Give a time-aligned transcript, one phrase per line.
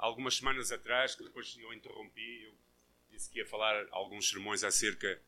[0.00, 2.54] algumas semanas atrás, que depois eu interrompi, eu
[3.12, 5.20] disse que ia falar alguns sermões acerca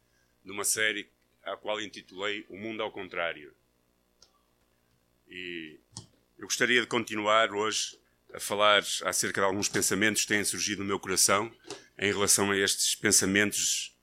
[0.43, 1.09] de uma série
[1.45, 3.55] a qual intitulei O Mundo ao Contrário.
[5.29, 5.79] E
[6.39, 7.99] eu gostaria de continuar hoje
[8.33, 11.55] a falar acerca de alguns pensamentos que têm surgido no meu coração
[11.99, 13.95] em relação a estes pensamentos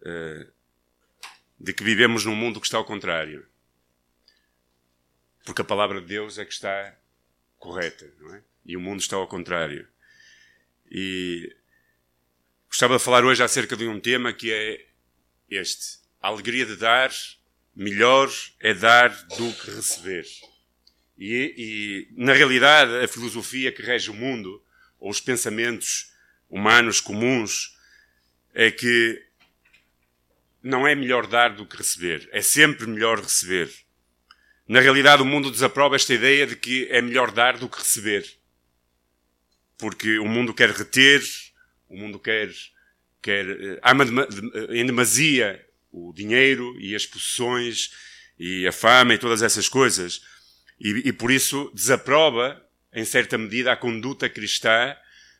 [0.00, 0.52] uh,
[1.58, 3.48] de que vivemos num mundo que está ao contrário.
[5.44, 6.94] Porque a palavra de Deus é que está
[7.58, 8.51] correta, não é?
[8.64, 9.86] E o mundo está ao contrário.
[10.90, 11.54] E
[12.68, 14.86] gostava de falar hoje acerca de um tema que é
[15.50, 17.10] este: a alegria de dar,
[17.74, 18.30] melhor
[18.60, 20.24] é dar do que receber.
[21.18, 24.62] E, e, na realidade, a filosofia que rege o mundo,
[24.98, 26.12] ou os pensamentos
[26.48, 27.78] humanos comuns,
[28.54, 29.22] é que
[30.62, 32.28] não é melhor dar do que receber.
[32.32, 33.70] É sempre melhor receber.
[34.68, 38.41] Na realidade, o mundo desaprova esta ideia de que é melhor dar do que receber.
[39.82, 41.20] Porque o mundo quer reter,
[41.88, 42.48] o mundo quer,
[43.20, 44.04] quer eh, ama
[44.70, 47.92] em demasia o dinheiro e as possessões
[48.38, 50.22] e a fama e todas essas coisas.
[50.80, 54.94] E, e por isso desaprova, em certa medida, a conduta cristã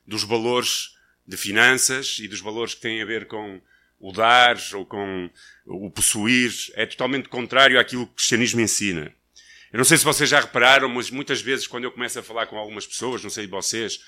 [0.05, 3.62] dos valores de finanças e dos valores que têm a ver com
[4.00, 5.31] o dar ou com
[5.66, 6.53] o possuir.
[6.75, 9.14] É totalmente contrário àquilo que o cristianismo ensina.
[9.72, 12.47] Eu não sei se vocês já repararam, mas muitas vezes quando eu começo a falar
[12.47, 14.00] com algumas pessoas, não sei de vocês,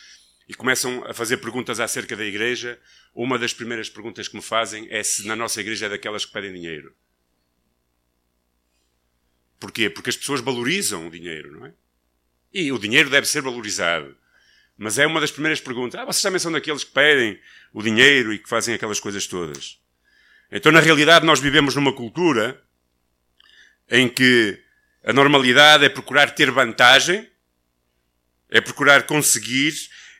[0.48, 2.78] e começam a fazer perguntas acerca da igreja,
[3.14, 6.32] uma das primeiras perguntas que me fazem é se na nossa igreja é daquelas que
[6.32, 6.94] pedem dinheiro.
[9.58, 9.88] Porquê?
[9.88, 11.72] Porque as pessoas valorizam o dinheiro, não é?
[12.52, 14.16] E o dinheiro deve ser valorizado.
[14.76, 15.98] Mas é uma das primeiras perguntas.
[15.98, 17.40] Ah, vocês também são daqueles que pedem
[17.72, 19.80] o dinheiro e que fazem aquelas coisas todas.
[20.50, 22.62] Então, na realidade, nós vivemos numa cultura
[23.88, 24.62] em que
[25.04, 27.28] a normalidade é procurar ter vantagem,
[28.50, 29.74] é procurar conseguir,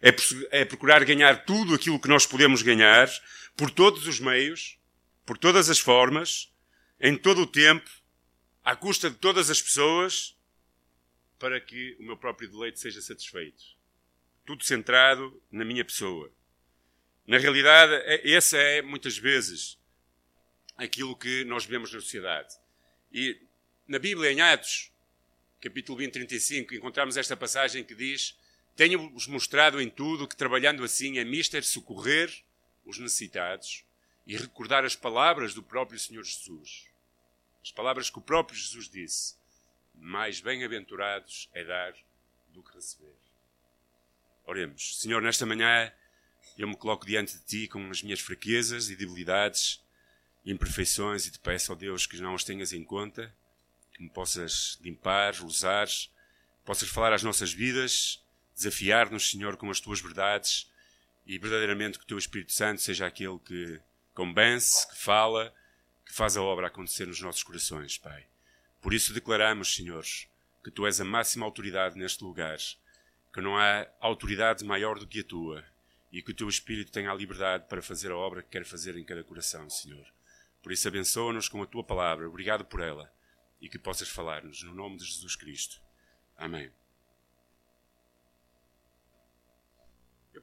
[0.05, 3.08] é, é procurar ganhar tudo aquilo que nós podemos ganhar,
[3.56, 4.78] por todos os meios,
[5.24, 6.52] por todas as formas,
[7.00, 7.88] em todo o tempo,
[8.62, 10.37] à custa de todas as pessoas,
[11.38, 13.65] para que o meu próprio deleite seja satisfeito.
[14.44, 16.31] Tudo centrado na minha pessoa.
[17.26, 19.78] Na realidade, é, essa é muitas vezes
[20.76, 22.54] aquilo que nós vemos na sociedade.
[23.10, 23.41] E
[23.88, 24.92] na Bíblia, em Atos,
[25.62, 28.36] capítulo 20, 35, encontramos esta passagem que diz:
[28.76, 32.44] Tenho-vos mostrado em tudo que trabalhando assim é mister socorrer
[32.84, 33.84] os necessitados
[34.26, 36.86] e recordar as palavras do próprio Senhor Jesus.
[37.62, 39.36] As palavras que o próprio Jesus disse:
[39.94, 41.94] Mais bem-aventurados é dar
[42.48, 43.14] do que receber.
[44.44, 45.00] Oremos.
[45.00, 45.92] Senhor, nesta manhã
[46.58, 49.80] eu me coloco diante de Ti com as minhas fraquezas e debilidades
[50.44, 53.34] imperfeições e te peço, ó Deus, que não as tenhas em conta,
[53.94, 55.88] que me possas limpar, usar,
[56.64, 58.22] possas falar às nossas vidas,
[58.54, 60.70] desafiar-nos, Senhor, com as Tuas verdades
[61.26, 63.81] e verdadeiramente que o Teu Espírito Santo seja aquele que
[64.12, 65.54] convence, que fala,
[66.04, 68.26] que faz a obra acontecer nos nossos corações, Pai.
[68.81, 70.28] Por isso declaramos, Senhores,
[70.62, 72.59] que Tu és a máxima autoridade neste lugar,
[73.32, 75.65] que não há autoridade maior do que a Tua
[76.12, 78.97] e que o Teu Espírito tenha a liberdade para fazer a obra que quer fazer
[78.97, 80.06] em cada coração, Senhor.
[80.62, 82.28] Por isso abençoa-nos com a Tua palavra.
[82.28, 83.12] Obrigado por ela
[83.60, 85.81] e que possas falar-nos no nome de Jesus Cristo.
[86.36, 86.71] Amém.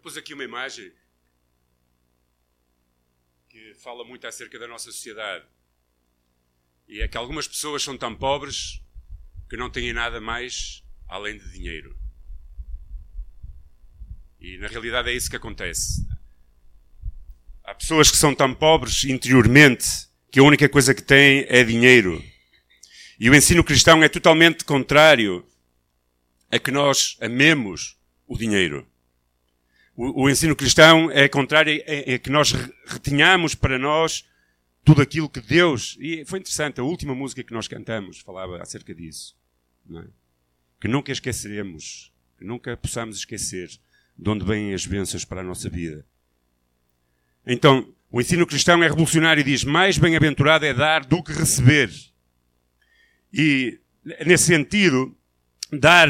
[0.01, 0.91] Pus aqui uma imagem
[3.47, 5.45] que fala muito acerca da nossa sociedade.
[6.87, 8.81] E é que algumas pessoas são tão pobres
[9.47, 11.95] que não têm nada mais além de dinheiro.
[14.39, 16.07] E na realidade é isso que acontece.
[17.63, 19.85] Há pessoas que são tão pobres interiormente
[20.31, 22.23] que a única coisa que têm é dinheiro.
[23.19, 25.45] E o ensino cristão é totalmente contrário
[26.51, 27.97] a que nós amemos
[28.27, 28.90] o dinheiro.
[30.03, 32.53] O, ensino cristão é contrário a, a que nós
[32.87, 34.27] retenhamos para nós
[34.83, 35.95] tudo aquilo que Deus.
[35.99, 39.37] E foi interessante, a última música que nós cantamos falava acerca disso.
[39.93, 40.03] É?
[40.79, 43.69] Que nunca esqueceremos, que nunca possamos esquecer
[44.17, 46.03] de onde vêm as bênçãos para a nossa vida.
[47.45, 51.91] Então, o ensino cristão é revolucionário e diz: mais bem-aventurado é dar do que receber.
[53.31, 53.79] E,
[54.25, 55.15] nesse sentido,
[55.71, 56.09] dar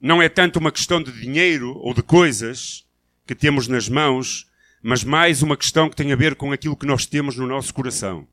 [0.00, 2.86] não é tanto uma questão de dinheiro ou de coisas
[3.26, 4.50] que temos nas mãos,
[4.82, 7.72] mas mais uma questão que tem a ver com aquilo que nós temos no nosso
[7.72, 8.26] coração.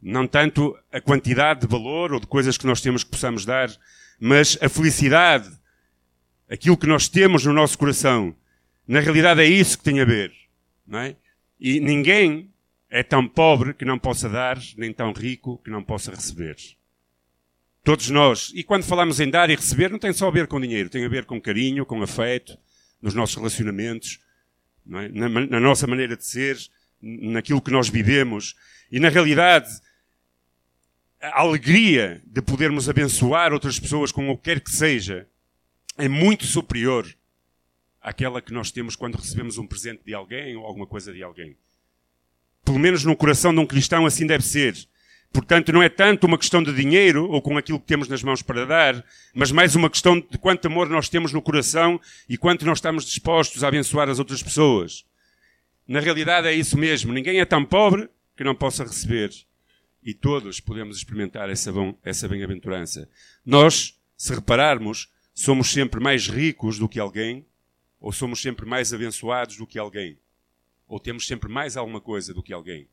[0.00, 3.70] Não tanto a quantidade de valor ou de coisas que nós temos que possamos dar,
[4.18, 5.50] mas a felicidade,
[6.48, 8.34] aquilo que nós temos no nosso coração.
[8.86, 10.32] Na realidade é isso que tem a ver.
[10.86, 11.16] Não é?
[11.58, 12.50] E ninguém
[12.88, 16.56] é tão pobre que não possa dar, nem tão rico que não possa receber.
[17.82, 18.52] Todos nós.
[18.54, 21.04] E quando falamos em dar e receber, não tem só a ver com dinheiro, tem
[21.04, 22.58] a ver com carinho, com afeto,
[23.00, 24.20] nos nossos relacionamentos,
[24.92, 25.08] é?
[25.08, 26.58] na, na nossa maneira de ser,
[27.00, 28.54] naquilo que nós vivemos.
[28.92, 29.70] E na realidade,
[31.20, 35.26] a alegria de podermos abençoar outras pessoas com o que quer que seja
[35.96, 37.06] é muito superior
[38.00, 41.56] àquela que nós temos quando recebemos um presente de alguém ou alguma coisa de alguém.
[42.64, 44.74] Pelo menos no coração de um cristão assim deve ser.
[45.32, 48.42] Portanto, não é tanto uma questão de dinheiro ou com aquilo que temos nas mãos
[48.42, 52.66] para dar, mas mais uma questão de quanto amor nós temos no coração e quanto
[52.66, 55.04] nós estamos dispostos a abençoar as outras pessoas.
[55.86, 57.12] Na realidade é isso mesmo.
[57.12, 59.30] Ninguém é tão pobre que não possa receber.
[60.02, 61.72] E todos podemos experimentar essa,
[62.02, 63.08] essa bem-aventurança.
[63.44, 67.46] Nós, se repararmos, somos sempre mais ricos do que alguém,
[68.00, 70.18] ou somos sempre mais abençoados do que alguém,
[70.88, 72.88] ou temos sempre mais alguma coisa do que alguém.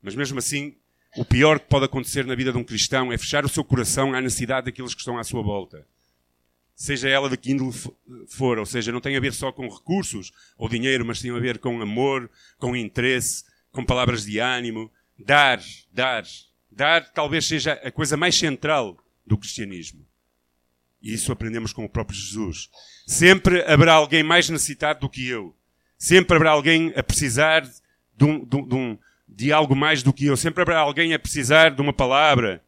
[0.00, 0.74] Mas mesmo assim,
[1.16, 4.14] o pior que pode acontecer na vida de um cristão é fechar o seu coração
[4.14, 5.86] à necessidade daqueles que estão à sua volta.
[6.74, 7.74] Seja ela de que índole
[8.28, 11.38] for, ou seja, não tem a ver só com recursos ou dinheiro, mas tem a
[11.38, 14.90] ver com amor, com interesse, com palavras de ânimo.
[15.18, 15.60] Dar,
[15.92, 16.24] dar,
[16.70, 18.96] dar talvez seja a coisa mais central
[19.26, 20.06] do cristianismo.
[21.02, 22.68] E isso aprendemos com o próprio Jesus.
[23.06, 25.56] Sempre haverá alguém mais necessitado do que eu.
[25.96, 27.68] Sempre haverá alguém a precisar
[28.16, 30.36] de um, de um, de algo mais do que eu.
[30.36, 32.64] Sempre alguém a precisar de uma palavra,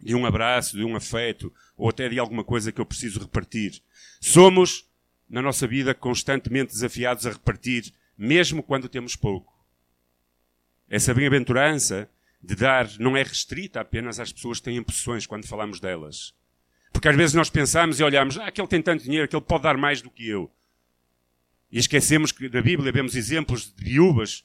[0.00, 3.80] de um abraço, de um afeto, ou até de alguma coisa que eu preciso repartir.
[4.20, 4.84] Somos,
[5.28, 9.54] na nossa vida, constantemente desafiados a repartir, mesmo quando temos pouco.
[10.88, 12.08] Essa bem-aventurança
[12.42, 16.34] de dar não é restrita apenas às pessoas que têm possessões quando falamos delas.
[16.92, 19.76] Porque às vezes nós pensamos e olhamos, ah, aquele tem tanto dinheiro, aquele pode dar
[19.76, 20.50] mais do que eu.
[21.70, 24.44] E esquecemos que na Bíblia vemos exemplos de viúvas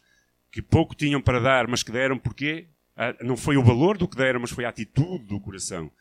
[0.51, 4.07] que pouco tinham para dar, mas que deram porque ah, não foi o valor do
[4.07, 5.91] que deram, mas foi a atitude do coração.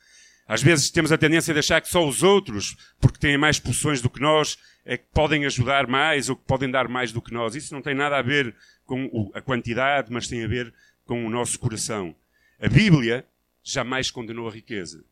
[0.47, 4.02] Às vezes temos a tendência de achar que só os outros, porque têm mais posições
[4.02, 7.32] do que nós, é que podem ajudar mais ou que podem dar mais do que
[7.32, 7.55] nós.
[7.55, 10.75] Isso não tem nada a ver com a quantidade, mas tem a ver
[11.05, 12.14] com o nosso coração.
[12.61, 13.25] A Bíblia
[13.62, 15.05] jamais condenou a riqueza.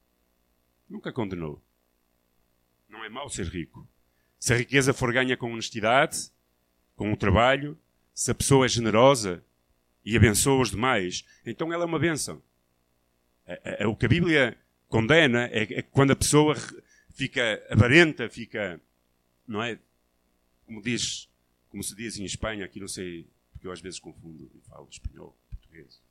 [0.91, 1.63] Nunca condenou.
[2.89, 3.87] Não é mau ser rico.
[4.41, 6.31] Se a riqueza for ganha com honestidade,
[6.97, 7.79] com o trabalho,
[8.19, 9.45] se a pessoa é generosa
[10.05, 12.43] e abençoa os demais, então ela é uma bênção.
[13.47, 16.57] É, é, é o que a Bíblia condena é, é quando a pessoa
[17.15, 18.81] fica avarenta, fica,
[19.47, 19.79] não é?
[20.67, 21.29] Como diz,
[21.71, 24.89] como se diz em Espanha, aqui não sei, porque eu às vezes confundo e falo
[24.91, 26.03] espanhol, português.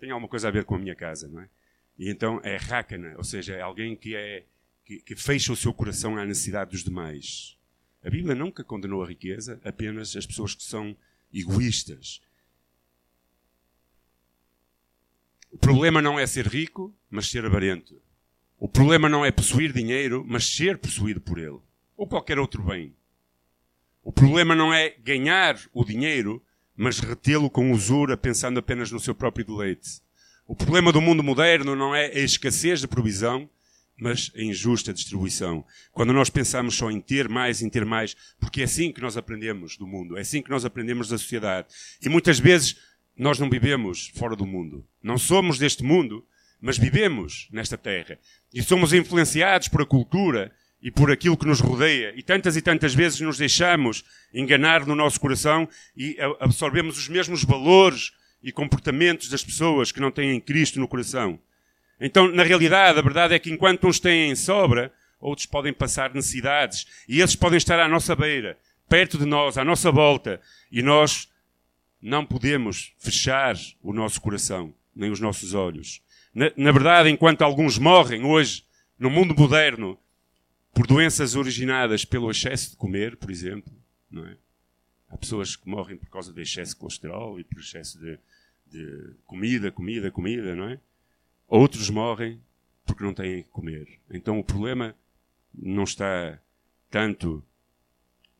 [0.00, 1.50] Tem alguma coisa a ver com a minha casa, não é?
[1.98, 4.46] E então é rácana, ou seja, é alguém que é
[4.86, 7.58] que, que fecha o seu coração à necessidade dos demais.
[8.04, 10.94] A Bíblia nunca condenou a riqueza, apenas as pessoas que são
[11.32, 12.20] egoístas.
[15.50, 18.00] O problema não é ser rico, mas ser avarento.
[18.58, 21.60] O problema não é possuir dinheiro, mas ser possuído por ele.
[21.96, 22.94] Ou qualquer outro bem.
[24.02, 26.42] O problema não é ganhar o dinheiro,
[26.76, 30.02] mas retê-lo com usura, pensando apenas no seu próprio deleite.
[30.46, 33.48] O problema do mundo moderno não é a escassez de provisão,
[33.96, 35.64] mas a injusta distribuição.
[35.92, 39.16] Quando nós pensamos só em ter mais, em ter mais, porque é assim que nós
[39.16, 41.68] aprendemos do mundo, é assim que nós aprendemos da sociedade.
[42.02, 42.76] E muitas vezes
[43.16, 44.84] nós não vivemos fora do mundo.
[45.02, 46.26] Não somos deste mundo,
[46.60, 48.18] mas vivemos nesta terra.
[48.52, 50.52] E somos influenciados por a cultura
[50.82, 52.12] e por aquilo que nos rodeia.
[52.16, 57.44] E tantas e tantas vezes nos deixamos enganar no nosso coração e absorvemos os mesmos
[57.44, 61.38] valores e comportamentos das pessoas que não têm Cristo no coração.
[62.00, 66.86] Então, na realidade, a verdade é que enquanto uns têm sobra, outros podem passar necessidades.
[67.08, 68.58] E esses podem estar à nossa beira,
[68.88, 70.40] perto de nós, à nossa volta.
[70.70, 71.28] E nós
[72.00, 76.02] não podemos fechar o nosso coração, nem os nossos olhos.
[76.34, 78.64] Na, na verdade, enquanto alguns morrem hoje,
[78.98, 79.98] no mundo moderno,
[80.74, 83.72] por doenças originadas pelo excesso de comer, por exemplo,
[84.10, 84.36] não é?
[85.08, 88.18] Há pessoas que morrem por causa de excesso de colesterol e por excesso de,
[88.66, 90.80] de comida, comida, comida, não é?
[91.46, 92.40] Outros morrem
[92.84, 94.00] porque não têm que comer.
[94.10, 94.94] Então o problema
[95.52, 96.38] não está
[96.90, 97.44] tanto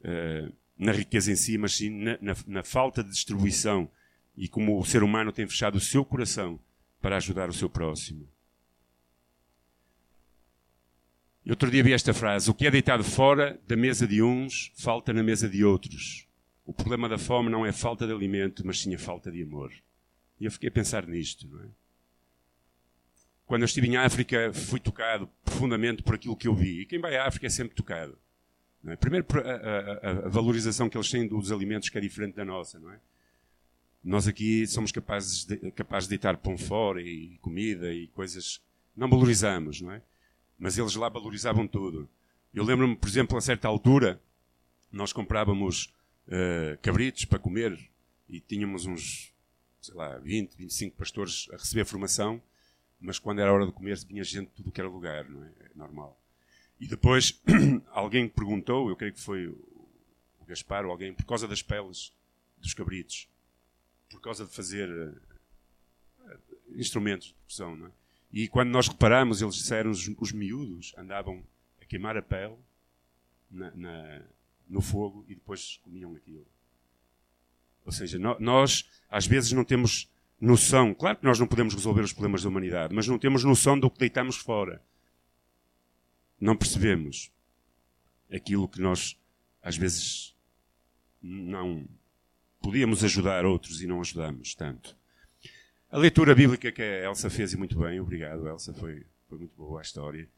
[0.01, 3.91] uh, na riqueza em si, mas sim na, na, na, falta de distribuição
[4.37, 6.59] e como o ser humano tem fechado o seu coração
[7.01, 8.29] para ajudar o seu próximo.
[11.49, 15.13] Outro dia vi esta frase: O que é deitado fora da mesa de uns, falta
[15.13, 16.27] na mesa de outros.
[16.65, 19.71] O problema da fome não é falta de alimento, mas sim a falta de amor.
[20.41, 21.69] E eu fiquei a pensar nisto, não é?
[23.47, 26.81] Quando eu estive em África, fui tocado profundamente por aquilo que eu vi.
[26.81, 28.17] E quem vai à África é sempre tocado.
[28.87, 28.97] É?
[28.97, 32.79] Primeiro, a, a, a, valorização que eles têm dos alimentos que é diferente da nossa,
[32.79, 32.99] não é?
[34.03, 38.61] Nós aqui somos capazes de, capazes de deitar pão fora e comida e coisas
[38.95, 40.03] não valorizamos, não é?
[40.59, 42.09] Mas eles lá valorizavam tudo.
[42.53, 44.21] Eu lembro-me, por exemplo, a certa altura,
[44.93, 45.93] nós comprávamos
[46.29, 47.79] uh, cabritos para comer
[48.29, 49.33] e tínhamos uns,
[49.81, 52.41] sei lá, 20, 25 pastores a receber formação,
[53.01, 55.49] mas quando era hora de comer vinha gente de tudo que era lugar, não é?
[55.61, 56.19] É normal.
[56.81, 57.41] E depois
[57.93, 62.13] alguém perguntou, eu creio que foi o Gaspar ou alguém, por causa das peles
[62.59, 63.29] dos cabritos,
[64.11, 66.37] por causa de fazer uh,
[66.75, 67.91] instrumentos de produção, não é?
[68.33, 71.45] E quando nós reparamos, eles disseram, os, os miúdos andavam
[71.81, 72.57] a queimar a pele
[73.49, 74.23] na, na,
[74.69, 76.45] no fogo e depois comiam aquilo.
[77.87, 80.11] Ou seja, no, nós às vezes não temos
[80.41, 83.79] noção, claro que nós não podemos resolver os problemas da humanidade, mas não temos noção
[83.79, 84.83] do que deitamos fora.
[86.41, 87.31] Não percebemos
[88.33, 89.19] aquilo que nós
[89.63, 90.37] às vezes
[91.23, 91.89] não
[92.61, 94.97] podíamos ajudar outros e não ajudamos tanto.
[95.91, 99.57] A leitura bíblica que a Elsa fez e muito bem, obrigado Elsa, foi, foi muito
[99.57, 100.29] boa a história.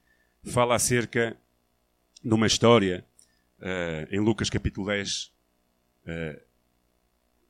[0.45, 1.37] Fala acerca
[2.23, 3.05] de uma história
[3.59, 5.31] uh, em Lucas capítulo 10 uh,
[6.07, 6.43] eh,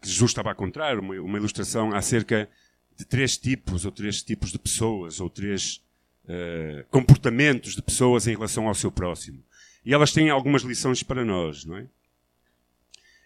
[0.06, 2.48] que Jesus estava a contar, uma, uma, ilustração acerca
[2.96, 5.82] de três tipos ou três tipos de pessoas ou três
[6.24, 9.42] uh, comportamentos de pessoas em relação ao seu próximo.
[9.84, 11.86] E elas têm algumas lições para nós, não é?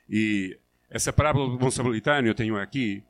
[0.08, 0.58] E
[0.90, 3.02] essa parábola do bom samaritano eu tenho aqui,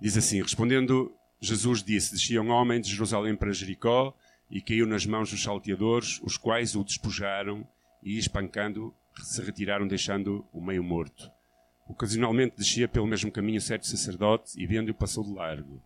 [0.00, 4.16] Diz assim: Respondendo, Jesus disse: Descia um homem de Jerusalém para Jericó
[4.50, 7.66] e caiu nas mãos dos salteadores, os quais o despojaram
[8.02, 11.30] e, espancando, se retiraram, deixando o meio morto.
[11.88, 15.82] Ocasionalmente descia pelo mesmo caminho certo sacerdote e, vendo-o, passou de largo.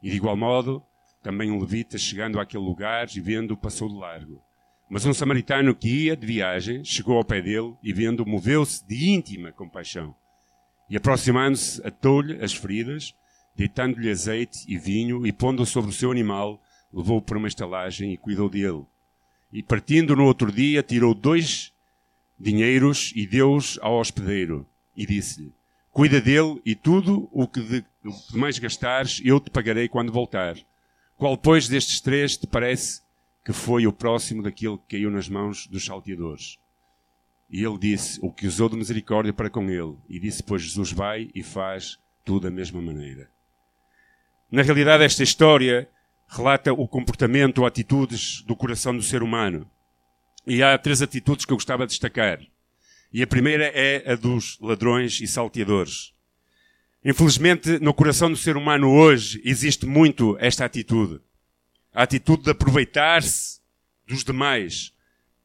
[0.00, 0.82] E, de igual modo,
[1.22, 4.40] também um levita, chegando àquele lugar e vendo-o, passou de largo.
[4.88, 9.10] Mas um samaritano que ia de viagem chegou ao pé dele e, vendo-o, moveu-se de
[9.10, 10.14] íntima compaixão.
[10.88, 13.14] E, aproximando-se, atou-lhe as feridas
[13.54, 18.16] deitando-lhe azeite e vinho e pondo-o sobre o seu animal, levou-o para uma estalagem e
[18.16, 18.84] cuidou dele.
[19.52, 21.72] E partindo no outro dia, tirou dois
[22.38, 25.52] dinheiros e deu-os ao hospedeiro e disse-lhe:
[25.90, 27.84] Cuida dele e tudo o que de,
[28.32, 30.56] mais gastares eu te pagarei quando voltar.
[31.16, 33.02] Qual, pois, destes três te parece
[33.44, 36.58] que foi o próximo daquele que caiu nas mãos dos salteadores?
[37.50, 39.96] E ele disse: O que usou de misericórdia para com ele.
[40.08, 43.28] E disse: Pois Jesus vai e faz tudo da mesma maneira.
[44.50, 45.88] Na realidade, esta história
[46.26, 49.70] relata o comportamento ou atitudes do coração do ser humano.
[50.46, 52.40] E há três atitudes que eu gostava de destacar.
[53.12, 56.14] E a primeira é a dos ladrões e salteadores.
[57.04, 61.20] Infelizmente, no coração do ser humano hoje existe muito esta atitude.
[61.92, 63.60] A atitude de aproveitar-se
[64.06, 64.92] dos demais,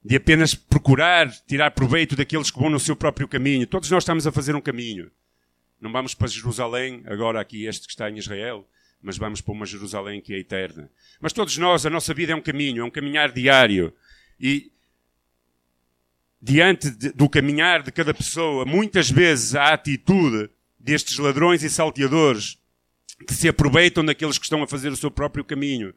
[0.03, 3.67] de apenas procurar tirar proveito daqueles que vão no seu próprio caminho.
[3.67, 5.11] Todos nós estamos a fazer um caminho.
[5.81, 8.65] Não vamos para Jerusalém, agora aqui este que está em Israel,
[9.01, 10.89] mas vamos para uma Jerusalém que é eterna.
[11.19, 13.93] Mas todos nós, a nossa vida é um caminho, é um caminhar diário.
[14.39, 14.71] E
[16.41, 22.57] diante de, do caminhar de cada pessoa, muitas vezes a atitude destes ladrões e salteadores
[23.25, 25.93] que se aproveitam daqueles que estão a fazer o seu próprio caminho,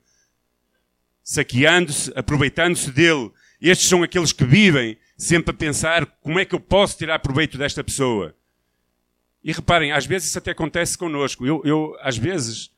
[1.23, 3.30] saqueando-se, aproveitando-se dele.
[3.61, 7.59] Estes são aqueles que vivem sempre a pensar como é que eu posso tirar proveito
[7.59, 8.35] desta pessoa.
[9.44, 11.47] E reparem, às vezes isso até acontece connosco.
[11.47, 12.70] Eu, eu às vezes,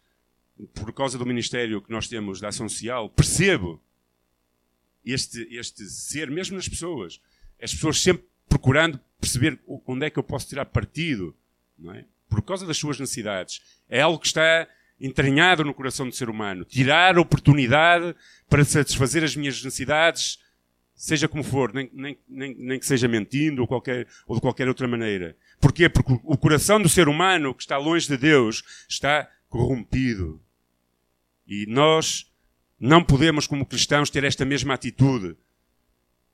[0.75, 3.81] por causa do ministério que nós temos da ação social, percebo
[5.05, 7.21] este, este ser, mesmo nas pessoas.
[7.63, 11.35] As pessoas sempre procurando perceber onde é que eu posso tirar partido,
[11.79, 12.05] não é?
[12.29, 13.63] Por causa das suas necessidades.
[13.89, 14.67] É algo que está
[15.01, 16.65] entranhado no coração do ser humano.
[16.65, 18.15] Tirar oportunidade
[18.49, 20.39] para satisfazer as minhas necessidades,
[20.95, 24.69] seja como for, nem, nem, nem, nem que seja mentindo ou, qualquer, ou de qualquer
[24.69, 25.37] outra maneira.
[25.61, 25.89] Porquê?
[25.89, 30.41] Porque o coração do ser humano que está longe de Deus está corrompido.
[31.47, 32.31] E nós
[32.79, 35.37] não podemos, como cristãos, ter esta mesma atitude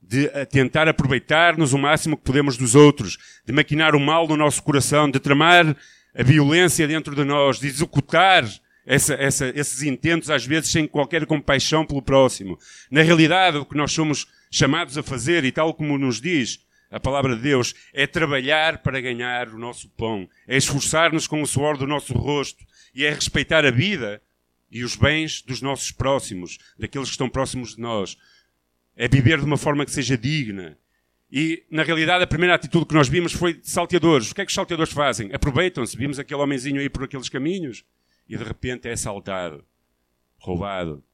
[0.00, 4.62] de tentar aproveitar-nos o máximo que podemos dos outros, de maquinar o mal no nosso
[4.62, 5.76] coração, de tramar
[6.14, 8.44] a violência dentro de nós, de executar
[8.86, 12.58] essa, essa, esses intentos, às vezes sem qualquer compaixão pelo próximo.
[12.90, 16.98] Na realidade, o que nós somos chamados a fazer, e tal como nos diz a
[16.98, 21.76] palavra de Deus, é trabalhar para ganhar o nosso pão, é esforçar-nos com o suor
[21.76, 22.64] do nosso rosto,
[22.94, 24.22] e é respeitar a vida
[24.70, 28.16] e os bens dos nossos próximos, daqueles que estão próximos de nós.
[29.00, 30.76] É viver de uma forma que seja digna.
[31.30, 34.32] E, na realidade, a primeira atitude que nós vimos foi de salteadores.
[34.32, 35.32] O que é que os salteadores fazem?
[35.32, 35.96] Aproveitam-se.
[35.96, 37.84] Vimos aquele homenzinho aí por aqueles caminhos
[38.28, 39.64] e, de repente, é assaltado,
[40.36, 41.04] roubado.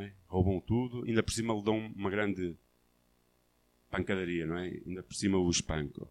[0.00, 0.12] É?
[0.26, 2.56] Roubam tudo, ainda por cima lhe dão uma grande
[3.90, 4.80] pancadaria, não é?
[4.86, 6.08] Ainda por cima o espanco.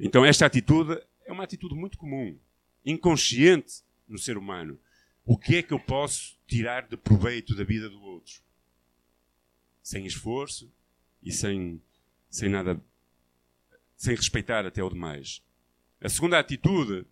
[0.00, 2.38] Então, esta atitude é uma atitude muito comum,
[2.86, 4.78] inconsciente no ser humano.
[5.26, 8.47] O que é que eu posso tirar de proveito da vida do outro?
[9.88, 10.70] Sem esforço
[11.22, 11.80] e sem,
[12.28, 12.78] sem nada,
[13.96, 15.42] sem respeitar até o demais.
[15.98, 17.06] A segunda atitude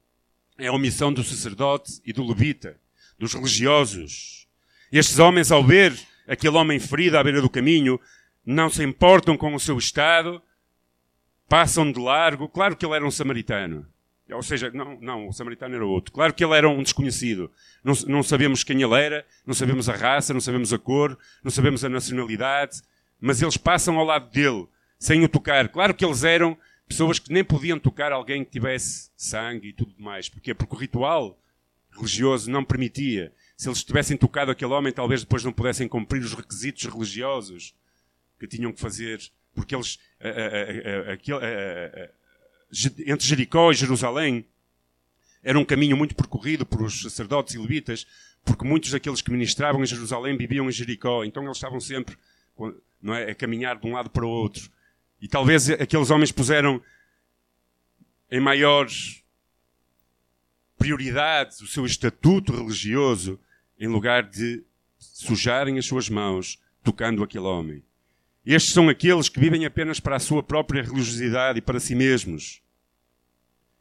[0.58, 2.78] é a omissão do sacerdote e do levita,
[3.18, 4.46] dos religiosos.
[4.92, 7.98] Estes homens, ao ver aquele homem ferido à beira do caminho,
[8.44, 10.42] não se importam com o seu estado,
[11.48, 12.46] passam de largo.
[12.46, 13.90] Claro que ele era um samaritano.
[14.30, 16.12] Ou seja, não, não, o samaritano era outro.
[16.12, 17.50] Claro que ele era um desconhecido.
[17.84, 21.50] Não, não sabemos quem ele era, não sabemos a raça, não sabemos a cor, não
[21.50, 22.82] sabemos a nacionalidade,
[23.20, 24.66] mas eles passam ao lado dele,
[24.98, 25.68] sem o tocar.
[25.68, 29.94] Claro que eles eram pessoas que nem podiam tocar alguém que tivesse sangue e tudo
[29.98, 30.28] mais.
[30.28, 30.54] Porquê?
[30.54, 31.38] Porque o ritual
[31.92, 33.32] religioso não permitia.
[33.56, 37.74] Se eles tivessem tocado aquele homem, talvez depois não pudessem cumprir os requisitos religiosos
[38.38, 39.20] que tinham que fazer,
[39.54, 39.98] porque eles,
[43.06, 44.46] entre Jericó e Jerusalém,
[45.42, 48.06] era um caminho muito percorrido por os sacerdotes e levitas,
[48.44, 52.16] porque muitos daqueles que ministravam em Jerusalém viviam em Jericó, então eles estavam sempre
[53.00, 54.70] não é, a caminhar de um lado para o outro.
[55.20, 56.82] E talvez aqueles homens puseram
[58.30, 58.88] em maior
[60.76, 63.40] prioridade o seu estatuto religioso
[63.78, 64.64] em lugar de
[64.98, 67.82] sujarem as suas mãos tocando aquele homem.
[68.46, 72.62] Estes são aqueles que vivem apenas para a sua própria religiosidade e para si mesmos.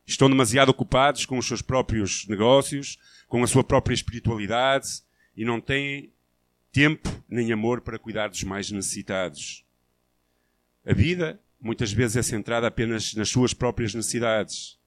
[0.07, 5.03] Estão demasiado ocupados com os seus próprios negócios, com a sua própria espiritualidade
[5.37, 6.11] e não têm
[6.71, 9.63] tempo nem amor para cuidar dos mais necessitados.
[10.83, 14.79] A vida muitas vezes é centrada apenas nas suas próprias necessidades.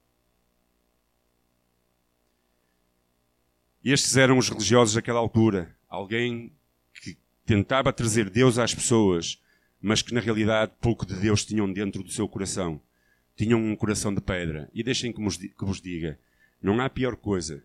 [3.83, 5.73] Estes eram os religiosos daquela altura.
[5.87, 6.51] Alguém
[7.01, 9.41] que tentava trazer Deus às pessoas,
[9.81, 12.81] mas que na realidade pouco de Deus tinham dentro do seu coração.
[13.35, 14.69] Tinham um coração de pedra.
[14.73, 15.21] E deixem que
[15.65, 16.19] vos diga:
[16.61, 17.63] não há pior coisa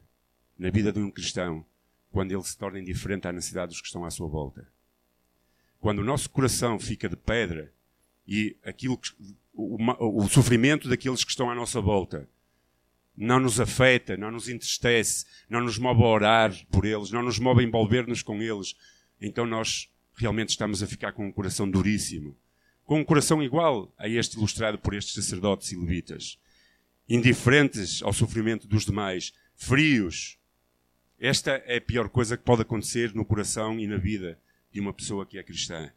[0.59, 1.65] na vida de um cristão
[2.13, 4.69] quando ele se torna indiferente à necessidade dos que estão à sua volta.
[5.81, 7.73] Quando o nosso coração fica de pedra
[8.27, 9.11] e aquilo que,
[9.53, 12.29] o, o sofrimento daqueles que estão à nossa volta
[13.17, 17.39] não nos afeta, não nos entristece, não nos move a orar por eles, não nos
[17.39, 18.77] move a envolver-nos com eles,
[19.21, 22.37] então nós realmente estamos a ficar com um coração duríssimo.
[22.85, 26.39] Com um coração igual a este ilustrado por estes sacerdotes e levitas.
[27.09, 30.39] Indiferentes ao sofrimento dos demais, frios.
[31.19, 34.39] Esta é a pior coisa que pode acontecer no coração e na vida
[34.71, 35.93] de uma pessoa que é cristã.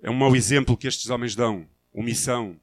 [0.00, 1.68] É um mau exemplo que estes homens dão.
[1.92, 2.60] Omissão.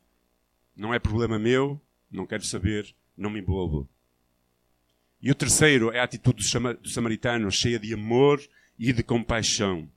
[0.76, 3.88] Não é problema meu, não quero saber, não me envolvo.
[5.22, 6.44] E o terceiro é a atitude
[6.82, 8.42] do samaritano, cheia de amor
[8.78, 9.90] e de compaixão.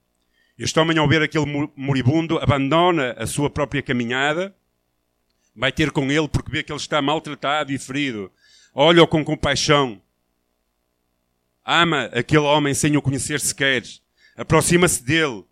[0.57, 4.55] Este homem, ao ver aquele moribundo, abandona a sua própria caminhada,
[5.55, 8.31] vai ter com ele porque vê que ele está maltratado e ferido.
[8.73, 10.01] Olha-o com compaixão.
[11.63, 13.83] Ama aquele homem sem o conhecer sequer.
[14.35, 15.43] Aproxima-se dele.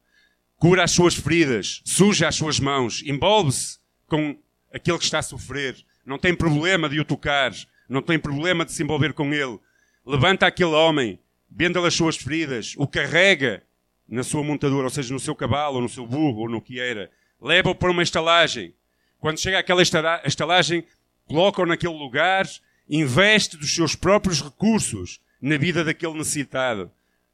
[0.57, 1.81] Cura as suas feridas.
[1.85, 3.03] Suja as suas mãos.
[3.05, 4.37] Envolve-se com
[4.73, 5.75] aquele que está a sofrer.
[6.05, 7.51] Não tem problema de o tocar.
[7.87, 9.59] Não tem problema de se envolver com ele.
[10.05, 11.19] Levanta aquele homem
[11.55, 13.63] venda-lhe as suas feridas, o carrega
[14.07, 16.79] na sua montadura, ou seja, no seu cavalo, ou no seu burro, ou no que
[16.79, 17.09] era,
[17.41, 18.73] leva-o para uma estalagem.
[19.19, 20.85] Quando chega àquela estalagem,
[21.25, 22.47] coloca-o naquele lugar,
[22.89, 26.91] investe dos seus próprios recursos na vida daquele necessitado.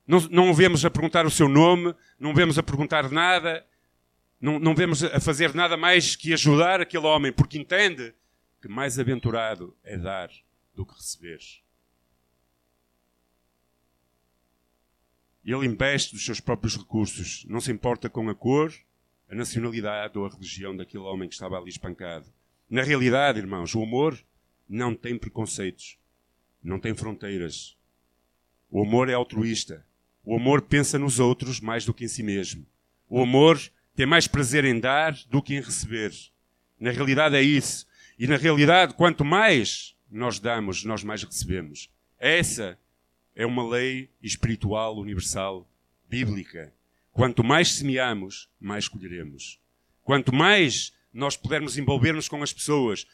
[0.08, 3.66] Não, não o vemos a perguntar o seu nome, não vemos a perguntar nada,
[4.40, 8.14] não, não vemos a fazer nada mais que ajudar aquele homem, porque entende
[8.62, 10.30] que mais aventurado é dar
[10.74, 11.40] do que receber.
[15.44, 18.74] Ele investe dos seus próprios recursos, não se importa com a cor,
[19.30, 22.26] a nacionalidade ou a religião daquele homem que estava ali espancado.
[22.70, 24.18] Na realidade, irmãos, o amor
[24.70, 25.98] não tem preconceitos,
[26.64, 27.76] não tem fronteiras.
[28.70, 29.86] O amor é altruísta.
[30.24, 32.66] O amor pensa nos outros mais do que em si mesmo.
[33.10, 33.60] O amor
[33.96, 36.14] tem mais prazer em dar do que em receber.
[36.80, 37.86] Na realidade é isso.
[38.18, 41.90] E na realidade, quanto mais nós damos, nós mais recebemos.
[42.20, 42.78] Essa
[43.36, 45.68] é uma lei espiritual universal
[46.10, 46.74] bíblica.
[47.12, 49.60] Quanto mais semeamos, mais colheremos.
[50.04, 53.06] Quanto mais nós pudermos envolver-nos com as pessoas,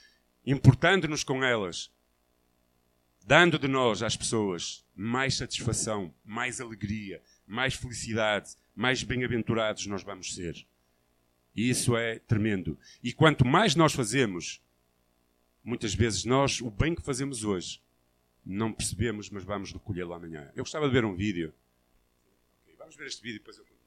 [0.45, 1.91] importando-nos com elas,
[3.25, 10.33] dando de nós às pessoas mais satisfação, mais alegria, mais felicidade, mais bem-aventurados nós vamos
[10.33, 10.65] ser.
[11.55, 12.77] E isso é tremendo.
[13.03, 14.61] E quanto mais nós fazemos,
[15.63, 17.81] muitas vezes nós, o bem que fazemos hoje,
[18.47, 20.49] não percebemos, mas vamos recolhê-lo amanhã.
[20.55, 21.53] Eu gostava de ver um vídeo.
[22.63, 23.77] Okay, vamos ver este vídeo e depois eu continuo.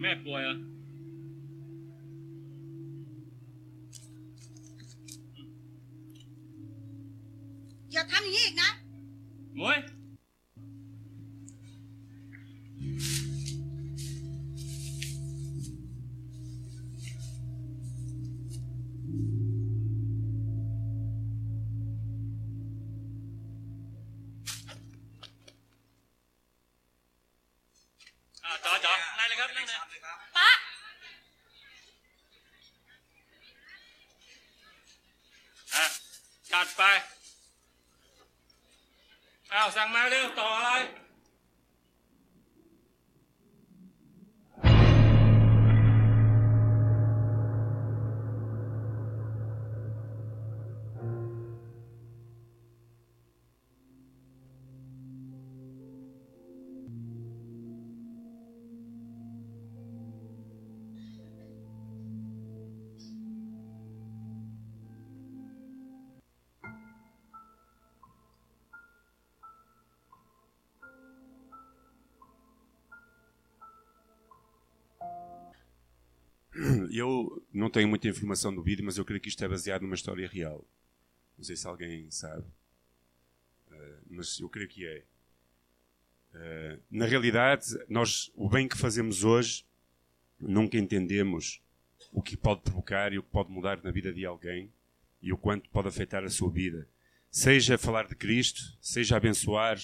[0.00, 0.77] Mẹ của à?
[7.98, 8.70] จะทำอย่างนี้อีกนะ
[9.56, 9.78] หมวย
[39.53, 40.71] อ้าว สั่งมาเร็วต่ออะไร
[76.98, 79.94] Eu não tenho muita informação do vídeo, mas eu creio que isto é baseado numa
[79.94, 80.64] história real.
[81.36, 82.44] Não sei se alguém sabe,
[83.70, 85.04] Eh, mas eu creio que é.
[86.34, 89.64] Eh, na realidade, nós o bem que fazemos hoje
[90.40, 91.62] nunca entendemos
[92.12, 94.72] o que pode provocar e o que pode mudar na vida de alguém
[95.20, 96.88] e o quanto pode afetar a sua vida.
[97.30, 99.78] Seja falar de Cristo, seja abençoar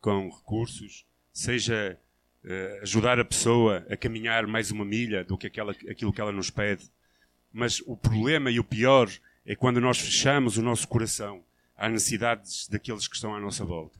[0.00, 1.98] com recursos, seja
[2.44, 6.32] eh, ajudar a pessoa a caminhar mais uma milha do que aquela, aquilo que ela
[6.32, 6.90] nos pede.
[7.52, 9.08] Mas o problema e o pior
[9.44, 11.44] é quando nós fechamos o nosso coração
[11.76, 13.98] às necessidades daqueles que estão à nossa volta.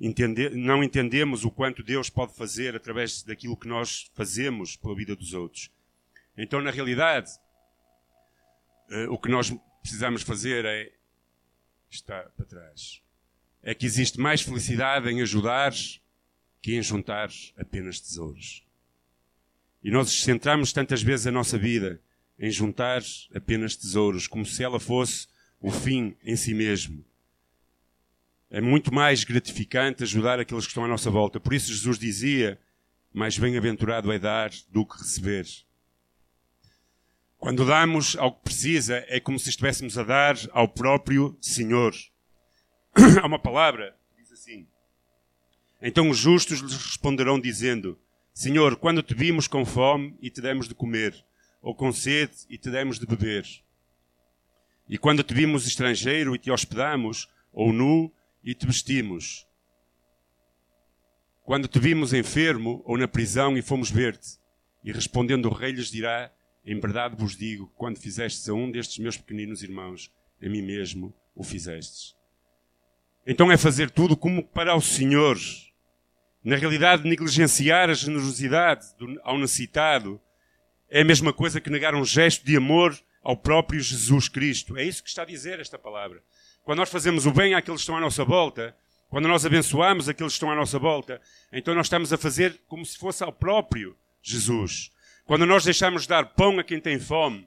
[0.00, 5.14] Entende- não entendemos o quanto Deus pode fazer através daquilo que nós fazemos pela vida
[5.16, 5.70] dos outros.
[6.36, 7.30] Então, na realidade,
[8.90, 10.92] eh, o que nós precisamos fazer é.
[11.90, 13.02] Está para trás.
[13.62, 15.72] É que existe mais felicidade em ajudar
[16.60, 18.64] que em juntar apenas tesouros.
[19.82, 22.00] E nós centramos tantas vezes a nossa vida
[22.38, 23.02] em juntar
[23.34, 25.26] apenas tesouros, como se ela fosse
[25.60, 27.04] o fim em si mesmo.
[28.50, 31.38] É muito mais gratificante ajudar aqueles que estão à nossa volta.
[31.38, 32.58] Por isso Jesus dizia:
[33.12, 35.46] Mais bem-aventurado é dar do que receber.
[37.36, 41.94] Quando damos ao que precisa, é como se estivéssemos a dar ao próprio Senhor.
[43.22, 44.66] Há uma palavra que diz assim:
[45.80, 47.98] Então os justos lhes responderão, dizendo:
[48.34, 51.14] Senhor, quando te vimos com fome e te demos de comer,
[51.62, 53.46] ou com sede e te demos de beber?
[54.88, 58.12] E quando te vimos estrangeiro e te hospedamos, ou nu
[58.42, 59.46] e te vestimos?
[61.44, 64.38] Quando te vimos enfermo ou na prisão e fomos ver-te?
[64.84, 66.32] E respondendo o rei lhes dirá:
[66.64, 70.12] Em verdade vos digo, quando fizestes a um destes meus pequeninos irmãos,
[70.42, 72.14] a mim mesmo o fizestes.
[73.26, 75.36] Então é fazer tudo como para o Senhor.
[76.48, 78.86] Na realidade, negligenciar a generosidade
[79.22, 80.18] ao necessitado
[80.88, 84.74] é a mesma coisa que negar um gesto de amor ao próprio Jesus Cristo.
[84.74, 86.22] É isso que está a dizer esta palavra.
[86.64, 88.74] Quando nós fazemos o bem àqueles que estão à nossa volta,
[89.10, 91.20] quando nós abençoamos aqueles que estão à nossa volta,
[91.52, 94.90] então nós estamos a fazer como se fosse ao próprio Jesus.
[95.26, 97.46] Quando nós deixamos de dar pão a quem tem fome,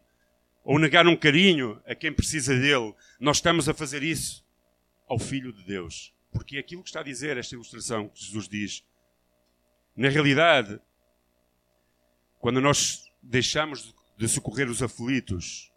[0.63, 4.45] ou negar um carinho a quem precisa dele, nós estamos a fazer isso
[5.07, 6.13] ao Filho de Deus.
[6.31, 8.83] Porque é aquilo que está a dizer esta ilustração que Jesus diz.
[9.95, 10.79] Na realidade,
[12.39, 15.71] quando nós deixamos de socorrer os aflitos,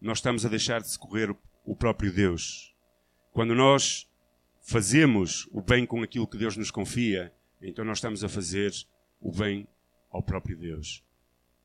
[0.00, 2.74] nós estamos a deixar de socorrer o próprio Deus.
[3.32, 4.08] Quando nós
[4.60, 8.72] fazemos o bem com aquilo que Deus nos confia, então nós estamos a fazer
[9.20, 9.68] o bem
[10.10, 11.04] ao próprio Deus.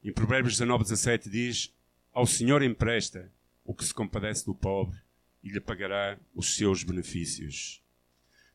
[0.04, 1.74] Em Provérbios 19, 17 diz:
[2.14, 3.32] Ao Senhor empresta
[3.64, 5.00] o que se compadece do pobre
[5.44, 7.82] e lhe pagará os seus benefícios.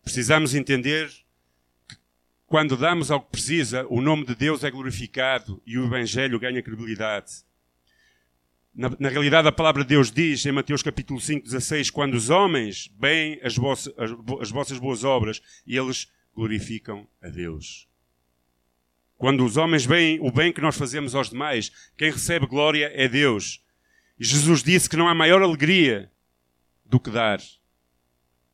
[0.03, 1.11] Precisamos entender
[2.51, 6.61] quando damos ao que precisa, o nome de Deus é glorificado e o Evangelho ganha
[6.61, 7.45] credibilidade.
[8.75, 12.29] Na, na realidade, a palavra de Deus diz em Mateus capítulo 5, 16: Quando os
[12.29, 14.11] homens veem as, vossas- as
[14.41, 17.87] as vossas boas obras, eles glorificam a Deus.
[19.17, 23.07] Quando os homens veem o bem que nós fazemos aos demais, quem recebe glória é
[23.07, 23.65] Deus.
[24.19, 26.11] Jesus disse que não há maior alegria
[26.85, 27.39] do que dar,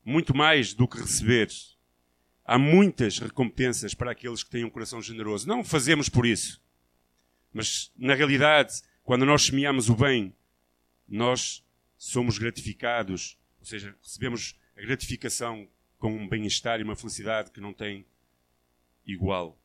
[0.04, 1.48] muito mais do que receber.
[2.46, 5.48] Há muitas recompensas para aqueles que têm um coração generoso.
[5.48, 6.62] Não o fazemos por isso.
[7.52, 10.32] Mas, na realidade, quando nós semeamos o bem,
[11.09, 11.64] nós
[11.98, 17.72] somos gratificados, ou seja, recebemos a gratificação com um bem-estar e uma felicidade que não
[17.72, 18.06] tem
[19.04, 19.59] igual.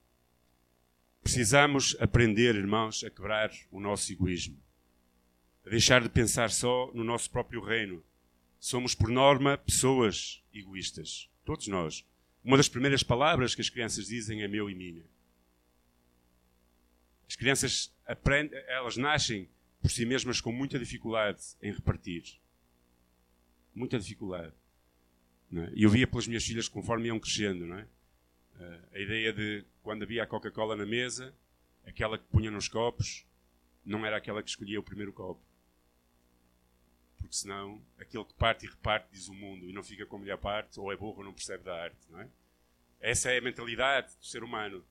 [1.22, 4.58] Precisamos aprender, irmãos, a quebrar o nosso egoísmo.
[5.64, 8.04] A deixar de pensar só no nosso próprio reino.
[8.60, 11.30] Somos, por norma, pessoas egoístas.
[11.46, 12.04] Todos nós.
[12.44, 15.04] Uma das primeiras palavras que as crianças dizem é meu e minha.
[17.28, 19.48] As crianças aprendem, elas nascem
[19.82, 22.40] por si mesmas com muita dificuldade em repartir.
[23.74, 24.54] Muita dificuldade.
[25.54, 25.72] É?
[25.74, 27.88] E eu via pelas minhas filhas conforme iam crescendo, não é?
[28.60, 31.34] Uh, a ideia de quando havia a Coca-Cola na mesa,
[31.86, 33.26] aquela que punha nos copos,
[33.86, 35.42] não era aquela que escolhia o primeiro copo.
[37.32, 40.20] Porque senão, aquele que parte e reparte diz o mundo e não fica com a
[40.20, 42.28] melhor parte, ou é burro ou não percebe da arte, não é?
[43.00, 44.84] Essa é a mentalidade do ser humano.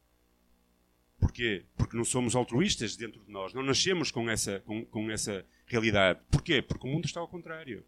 [1.18, 1.66] Porquê?
[1.76, 3.52] Porque não somos altruístas dentro de nós.
[3.52, 6.18] Não nascemos com essa, com, com essa realidade.
[6.30, 6.62] Porquê?
[6.62, 7.84] Porque o mundo está ao contrário.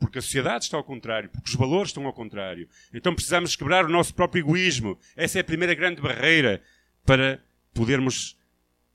[0.00, 2.68] Porque a sociedade está ao contrário, porque os valores estão ao contrário.
[2.92, 4.98] Então precisamos quebrar o nosso próprio egoísmo.
[5.14, 6.60] Essa é a primeira grande barreira
[7.06, 7.40] para
[7.72, 8.36] podermos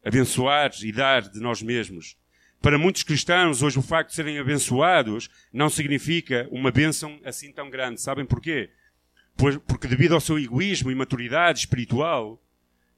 [0.03, 2.17] abençoar e dar de nós mesmos.
[2.65, 7.69] Para muitos cristãos, hoje o facto de serem abençoados não significa uma bênção assim tão
[7.69, 8.01] grande.
[8.01, 8.71] Sabem porquê?
[9.37, 12.43] Pois, porque devido ao seu egoísmo e maturidade espiritual,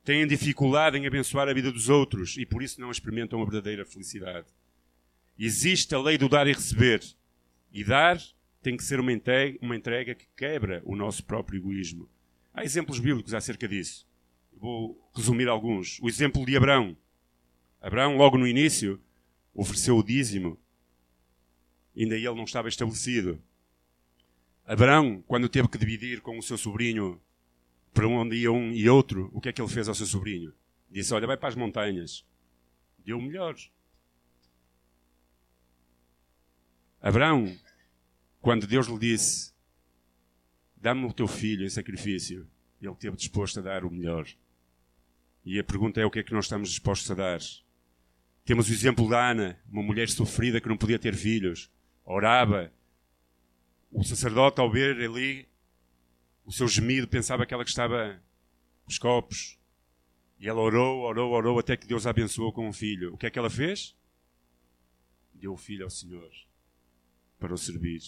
[0.06, 3.86] têm dificuldade em abençoar a vida dos outros e por isso não experimentam a verdadeira
[3.86, 4.47] felicidade.
[5.38, 7.01] Existe a lei do dar e receber.
[7.69, 8.17] E dar
[8.63, 12.10] tem que ser uma entrega, uma entrega que quebra o nosso próprio egoísmo.
[12.53, 14.08] Há exemplos bíblicos acerca disso.
[14.56, 15.99] Vou resumir alguns.
[16.01, 16.95] O exemplo de Abraão.
[17.82, 18.97] Abraão, logo no início,
[19.58, 20.58] ofereceu o dízimo.
[21.98, 23.41] Ainda ele não estava estabelecido.
[24.63, 27.20] Abraão, quando teve que dividir com o seu sobrinho
[27.93, 30.54] para onde ia um e outro, o que é que ele fez ao seu sobrinho?
[30.89, 32.24] Disse: Olha, vai para as montanhas.
[33.04, 33.56] Deu o melhor.
[37.02, 37.58] Abraão
[38.41, 39.52] quando Deus lhe disse:
[40.76, 42.48] Dá-me o teu filho em sacrifício,
[42.82, 44.28] ele esteve disposto a dar o melhor.
[45.43, 47.39] E a pergunta é: o que é que nós estamos dispostos a dar?
[48.48, 51.70] Temos o exemplo da Ana, uma mulher sofrida que não podia ter filhos,
[52.06, 52.72] orava.
[53.92, 55.46] O sacerdote, ao ver ali
[56.46, 58.24] o seu gemido, pensava que ela estava
[58.88, 59.60] os copos.
[60.40, 63.14] E ela orou, orou, orou, até que Deus a abençoou com um filho.
[63.14, 63.94] O que é que ela fez?
[65.34, 66.32] Deu o filho ao Senhor
[67.38, 68.02] para o servir.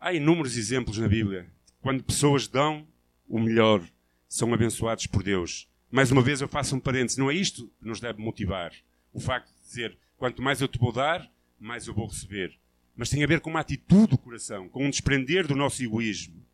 [0.00, 1.52] Há inúmeros exemplos na Bíblia.
[1.82, 2.88] Quando pessoas dão
[3.28, 3.86] o melhor,
[4.26, 5.67] são abençoados por Deus.
[5.90, 7.16] Mais uma vez eu faço um parênteses.
[7.16, 8.72] Não é isto que nos deve motivar.
[9.12, 12.58] O facto de dizer, quanto mais eu te vou dar, mais eu vou receber.
[12.94, 16.44] Mas tem a ver com uma atitude do coração, com um desprender do nosso egoísmo.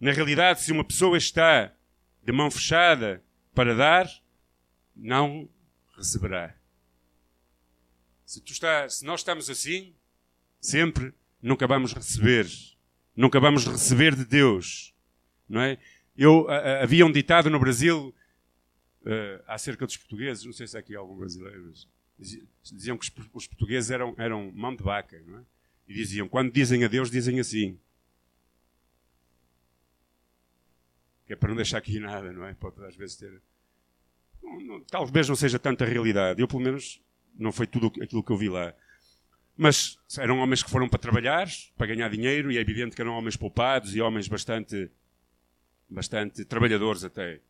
[0.00, 1.72] Na realidade, se uma pessoa está
[2.22, 3.22] de mão fechada
[3.54, 4.08] para dar,
[4.96, 5.48] não
[5.96, 6.54] receberá.
[8.24, 9.94] Se, tu estás, se nós estamos assim,
[10.60, 12.46] sempre nunca vamos receber.
[13.14, 14.94] Nunca vamos receber de Deus.
[15.48, 15.78] Não é?
[16.16, 18.14] Eu, a, a, havia um ditado no Brasil
[19.04, 21.72] uh, acerca dos portugueses, não sei se há aqui algum brasileiro,
[22.62, 25.42] diziam que os, portugueses eram, eram mão de vaca, não é?
[25.86, 27.78] E diziam, quando dizem a Deus, dizem assim.
[31.26, 32.54] Que é para não deixar aqui nada, não é?
[32.54, 33.42] Pode às vezes ter.
[34.42, 36.40] Não, não, talvez não seja tanta realidade.
[36.40, 37.02] Eu, pelo menos,
[37.34, 38.74] não foi tudo aquilo que eu vi lá.
[39.56, 43.12] Mas eram homens que foram para trabalhar, para ganhar dinheiro, e é evidente que eram
[43.12, 44.90] homens poupados e homens bastante,
[45.88, 47.40] bastante trabalhadores até.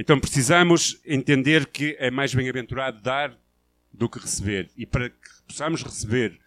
[0.00, 3.36] Então precisamos entender que é mais bem-aventurado dar
[3.92, 4.70] do que receber.
[4.76, 6.38] E para que possamos receber,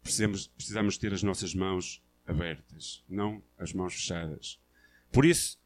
[0.00, 4.60] precisamos, precisamos ter as nossas mãos abertas, não as mãos fechadas.
[5.10, 5.58] Por isso,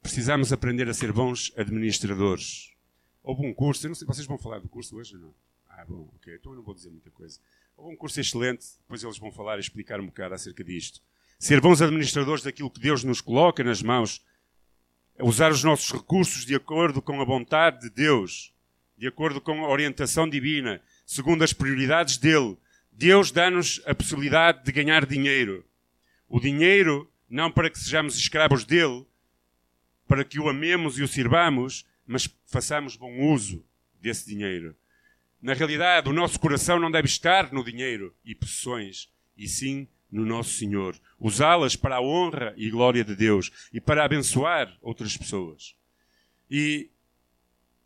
[0.00, 2.72] precisamos aprender a ser bons administradores.
[3.24, 5.34] Houve um curso, eu não sei, vocês vão falar do curso hoje ou não?
[5.68, 7.40] Ah, bom, ok, então eu não vou dizer muita coisa.
[7.76, 11.02] Houve um curso excelente, depois eles vão falar e explicar um bocado acerca disto.
[11.40, 14.24] Ser bons administradores daquilo que Deus nos coloca nas mãos,
[15.20, 18.52] usar os nossos recursos de acordo com a vontade de Deus,
[18.96, 22.56] de acordo com a orientação divina, segundo as prioridades dele.
[22.92, 25.64] Deus dá-nos a possibilidade de ganhar dinheiro.
[26.28, 29.06] O dinheiro, não para que sejamos escravos dele,
[30.06, 33.64] para que o amemos e o sirvamos, mas façamos bom uso
[34.00, 34.74] desse dinheiro.
[35.40, 40.24] Na realidade, o nosso coração não deve estar no dinheiro e possessões, e sim no
[40.24, 40.96] nosso Senhor.
[41.18, 45.76] Usá-las para a honra e glória de Deus e para abençoar outras pessoas.
[46.50, 46.90] E,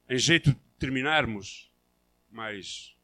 [0.08, 1.70] em jeito de terminarmos,
[2.30, 2.96] mais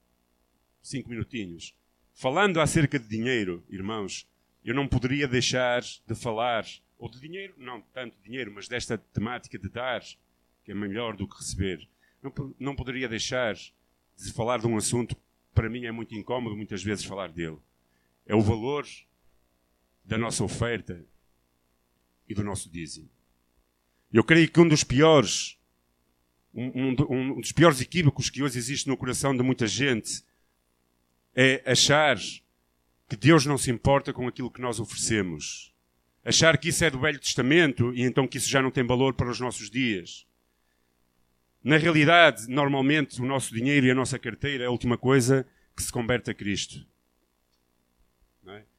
[0.82, 1.74] cinco minutinhos,
[2.14, 4.26] falando acerca de dinheiro, irmãos,
[4.64, 6.64] eu não poderia deixar de falar,
[6.98, 10.02] ou de dinheiro, não tanto dinheiro, mas desta temática de dar,
[10.64, 11.88] que é melhor do que receber.
[12.22, 15.22] Não, não poderia deixar de falar de um assunto que
[15.54, 17.58] para mim é muito incómodo muitas vezes falar dele.
[18.26, 18.84] É o valor
[20.08, 21.04] da nossa oferta
[22.26, 23.10] e do nosso dízimo.
[24.10, 25.58] Eu creio que um dos piores,
[26.54, 30.24] um, um, um dos piores equívocos que hoje existe no coração de muita gente
[31.36, 32.18] é achar
[33.06, 35.74] que Deus não se importa com aquilo que nós oferecemos.
[36.24, 39.12] Achar que isso é do Velho Testamento e então que isso já não tem valor
[39.12, 40.26] para os nossos dias.
[41.62, 45.82] Na realidade, normalmente, o nosso dinheiro e a nossa carteira é a última coisa que
[45.82, 46.86] se converte a Cristo.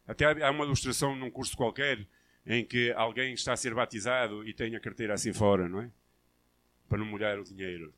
[0.10, 2.04] Até há uma ilustração num curso qualquer
[2.44, 5.92] em que alguém está a ser batizado e tem a carteira assim fora, não é?
[6.90, 7.94] Para não molhar o dinheiro.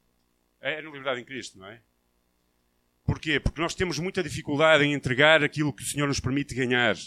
[0.60, 1.80] É, é na liberdade em Cristo, não é?
[3.06, 3.40] Porquê?
[3.40, 6.98] Porque nós temos muita dificuldade em entregar aquilo que o Senhor nos permite ganhar.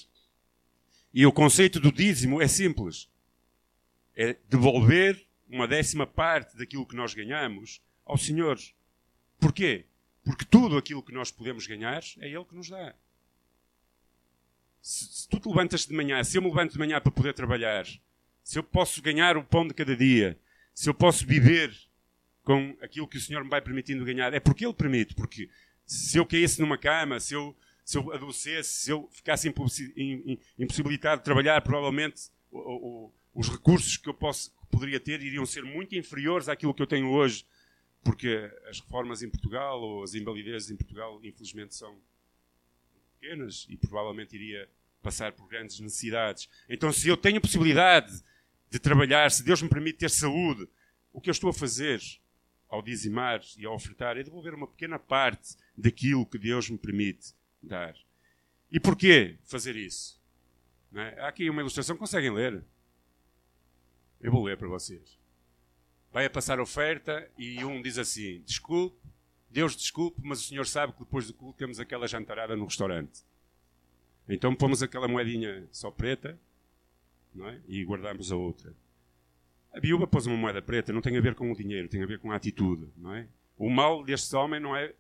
[1.13, 3.07] E o conceito do dízimo é simples.
[4.17, 8.59] É devolver uma décima parte daquilo que nós ganhamos ao Senhor.
[9.39, 9.85] Porquê?
[10.25, 12.95] Porque tudo aquilo que nós podemos ganhar é Ele que nos dá.
[14.85, 17.33] Se, se tu te levantas de manhã, se eu me levanto de manhã para poder
[17.33, 17.87] trabalhar,
[18.43, 20.39] se eu posso ganhar o pão de cada dia,
[20.75, 21.75] se eu posso viver
[22.43, 25.15] com aquilo que o Senhor me vai permitindo ganhar, é porque Ele permite.
[25.15, 25.49] Porque
[25.87, 31.25] se eu caísse numa cama, se eu, se eu adoecesse, se eu ficasse impossibilitado de
[31.25, 35.97] trabalhar, provavelmente o, o, os recursos que eu posso, que poderia ter iriam ser muito
[35.97, 37.47] inferiores àquilo que eu tenho hoje,
[38.03, 41.97] porque as reformas em Portugal ou as invalidezes em Portugal, infelizmente, são
[43.25, 44.69] pequenas e provavelmente iria
[45.03, 46.49] passar por grandes necessidades.
[46.69, 48.23] Então, se eu tenho a possibilidade
[48.71, 50.69] de trabalhar, se Deus me permite ter saúde,
[51.13, 52.01] o que eu estou a fazer
[52.69, 57.35] ao dizimar e ao ofertar é devolver uma pequena parte daquilo que Deus me permite
[57.63, 57.95] dar.
[58.71, 60.21] E porquê fazer isso?
[60.95, 61.21] É?
[61.21, 62.63] Há aqui uma ilustração, conseguem ler?
[64.21, 65.19] Eu vou ler para vocês.
[66.13, 68.97] Vai a passar oferta e um diz assim: Desculpe,
[69.55, 73.21] Deus desculpe, mas o senhor sabe que depois do culto temos aquela jantarada no restaurante.
[74.29, 76.37] Então pomos aquela moedinha só preta
[77.39, 77.61] é?
[77.69, 78.75] e guardamos a outra.
[79.73, 82.07] A viúva pôs uma moeda preta, não tem a ver com o dinheiro, tem a
[82.07, 82.89] ver com a atitude.
[82.97, 83.29] Não é?
[83.57, 84.93] O mal deste homem não é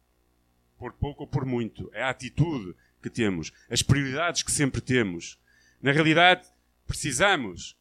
[0.78, 5.36] por pouco ou por muito, é a atitude que temos, as prioridades que sempre temos.
[5.82, 6.46] Na realidade,
[6.86, 7.76] precisamos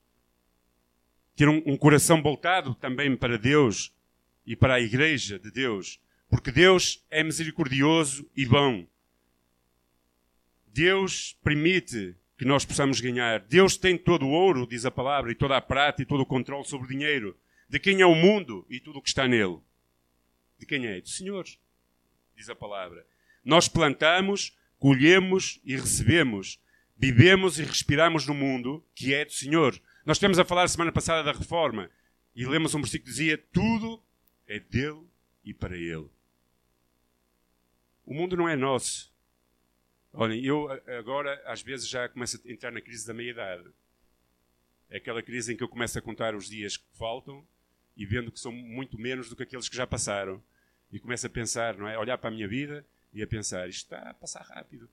[1.35, 3.93] ter um, um coração voltado também para Deus
[4.43, 5.99] e para a Igreja de Deus,
[6.33, 8.87] porque Deus é misericordioso e bom.
[10.65, 13.41] Deus permite que nós possamos ganhar.
[13.41, 16.25] Deus tem todo o ouro, diz a palavra, e toda a prata e todo o
[16.25, 17.37] controle sobre o dinheiro.
[17.69, 19.59] De quem é o mundo e tudo o que está nele?
[20.57, 20.99] De quem é?
[20.99, 21.45] Do Senhor,
[22.35, 23.05] diz a palavra.
[23.45, 26.59] Nós plantamos, colhemos e recebemos.
[26.97, 29.79] Vivemos e respiramos no mundo que é do Senhor.
[30.03, 31.91] Nós temos a falar semana passada da reforma
[32.35, 34.01] e lemos um versículo que dizia: Tudo
[34.47, 35.05] é dele
[35.45, 36.09] e para ele.
[38.05, 39.11] O mundo não é nosso.
[40.11, 43.67] Olhem, eu agora às vezes já começo a entrar na crise da meia-idade.
[44.89, 47.43] É aquela crise em que eu começo a contar os dias que faltam
[47.97, 50.41] e vendo que são muito menos do que aqueles que já passaram.
[50.91, 51.97] E começo a pensar, não é?
[51.97, 54.87] Olhar para a minha vida e a pensar: isto está a passar rápido.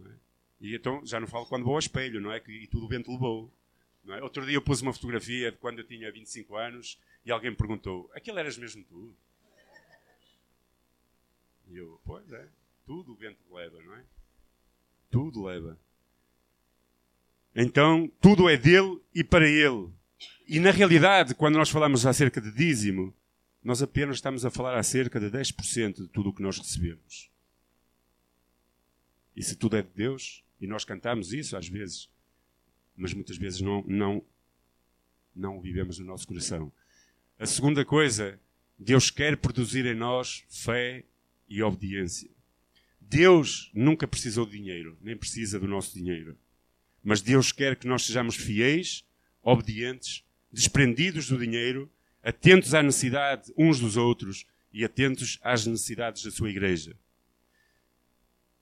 [0.00, 0.08] É?
[0.60, 2.40] E então já não falo quando vou ao espelho, não é?
[2.40, 3.52] Que, e tudo o vento levou.
[4.08, 4.22] É?
[4.22, 7.56] Outro dia eu pus uma fotografia de quando eu tinha 25 anos e alguém me
[7.56, 9.14] perguntou: aquilo eras mesmo tu?
[11.70, 12.46] E eu, pois é,
[12.86, 14.04] tudo o vento leva, não é?
[15.10, 15.78] Tudo leva.
[17.54, 19.88] Então, tudo é dele e para ele.
[20.46, 23.14] E na realidade, quando nós falamos acerca de dízimo,
[23.62, 27.30] nós apenas estamos a falar acerca de 10% de tudo o que nós recebemos.
[29.34, 32.08] E se tudo é de Deus, e nós cantamos isso às vezes,
[32.96, 34.22] mas muitas vezes não, não,
[35.34, 36.70] não o vivemos no nosso coração.
[37.38, 38.38] A segunda coisa,
[38.78, 41.04] Deus quer produzir em nós fé
[41.48, 42.28] e obediência.
[43.00, 46.36] Deus nunca precisou de dinheiro, nem precisa do nosso dinheiro.
[47.02, 49.04] Mas Deus quer que nós sejamos fiéis,
[49.42, 51.90] obedientes, desprendidos do dinheiro,
[52.22, 56.96] atentos à necessidade uns dos outros e atentos às necessidades da sua igreja.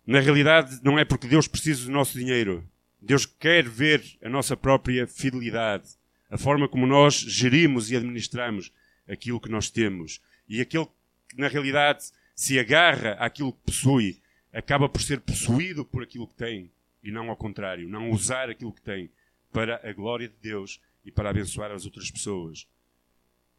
[0.07, 2.69] Na realidade, não é porque Deus precisa do nosso dinheiro,
[3.01, 5.91] Deus quer ver a nossa própria fidelidade,
[6.31, 8.73] a forma como nós gerimos e administramos
[9.09, 10.21] aquilo que nós temos.
[10.49, 10.87] E aquele
[11.29, 14.21] que, na realidade, se agarra àquilo que possui,
[14.53, 16.71] acaba por ser possuído por aquilo que tem
[17.03, 19.11] e não ao contrário, não usar aquilo que tem
[19.53, 22.67] para a glória de Deus e para abençoar as outras pessoas.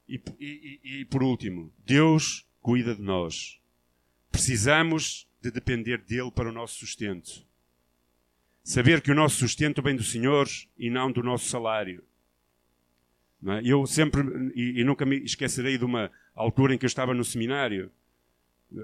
[0.08, 3.60] E, e, e por último, Deus cuida de nós.
[4.32, 7.46] Precisamos de depender dele para o nosso sustento.
[8.64, 10.48] Saber que o nosso sustento vem do Senhor
[10.78, 12.02] e não do nosso salário.
[13.46, 13.62] É?
[13.66, 14.22] Eu sempre,
[14.56, 17.92] e, e, nunca me esquecerei de uma altura em que eu estava no seminário,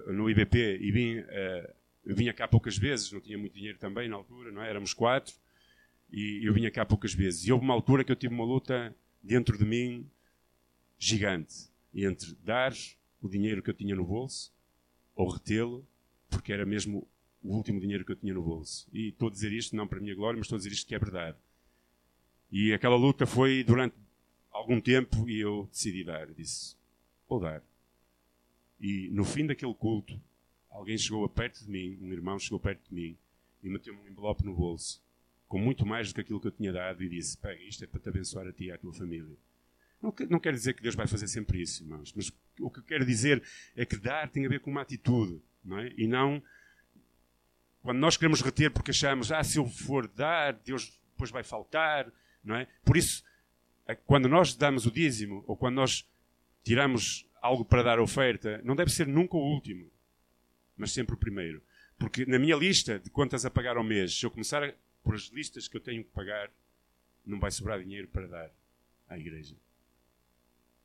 [0.08, 1.74] no IBP, e vim, uh,
[2.06, 4.70] eu vinha cá poucas vezes, não tinha muito dinheiro também na altura, não é?
[4.70, 5.36] éramos quatro,
[6.12, 7.46] e eu vinha cá poucas vezes.
[7.46, 10.10] E houve uma altura que eu tive uma luta dentro de mim
[10.98, 12.74] gigante entre dar
[13.22, 14.54] o dinheiro que eu tinha no bolso
[15.16, 15.86] ou retê-lo,
[16.30, 17.08] porque era mesmo
[17.44, 18.88] o último dinheiro que eu tinha no bolso.
[18.94, 20.88] E estou a dizer isto não para a minha glória, mas estou a dizer isto
[20.88, 21.38] que é verdade.
[22.52, 23.96] E aquela luta foi durante
[24.52, 26.28] algum tempo e eu decidi dar.
[26.28, 26.76] Disse,
[27.28, 27.64] vou dar.
[28.80, 30.20] E no fim daquele culto,
[30.70, 33.18] alguém chegou perto de mim, um irmão chegou perto de mim
[33.62, 35.02] e meteu-me um envelope no bolso,
[35.48, 37.88] com muito mais do que aquilo que eu tinha dado, e disse: Pega, isto é
[37.88, 39.36] para te abençoar a ti e à tua família.
[40.02, 42.84] Não, não quero dizer que Deus vai fazer sempre isso, irmãos, mas o que eu
[42.84, 43.44] quero dizer
[43.76, 45.94] é que dar tem a ver com uma atitude, não é?
[45.98, 46.42] E não
[47.82, 52.12] quando nós queremos reter porque achamos, ah, se eu for dar, Deus depois vai faltar,
[52.44, 52.68] não é?
[52.84, 53.24] Por isso,
[54.06, 56.08] quando nós damos o dízimo ou quando nós
[56.64, 59.90] tiramos algo para dar oferta, não deve ser nunca o último,
[60.78, 61.62] mas sempre o primeiro.
[61.98, 64.74] Porque na minha lista de contas a pagar ao mês, se eu começar
[65.04, 66.50] por as listas que eu tenho que pagar,
[67.26, 68.52] não vai sobrar dinheiro para dar
[69.08, 69.56] à igreja.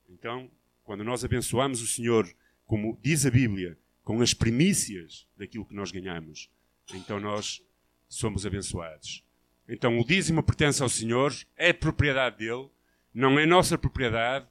[0.08, 0.50] Então,
[0.82, 2.28] quando nós abençoamos o Senhor,
[2.66, 6.50] como diz a Bíblia, com as primícias daquilo que nós ganhamos,
[6.92, 7.64] então nós
[8.08, 9.24] somos abençoados.
[9.68, 12.68] Então o dízimo pertence ao Senhor, é propriedade dele,
[13.12, 14.46] não é nossa propriedade,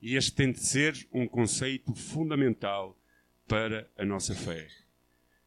[0.00, 2.96] e este tem de ser um conceito fundamental
[3.46, 4.68] para a nossa fé.